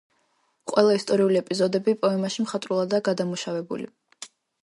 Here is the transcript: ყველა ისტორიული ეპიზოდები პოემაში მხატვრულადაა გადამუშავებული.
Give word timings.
ყველა 0.69 0.93
ისტორიული 0.99 1.37
ეპიზოდები 1.41 1.95
პოემაში 2.05 2.45
მხატვრულადაა 2.47 3.05
გადამუშავებული. 3.09 3.87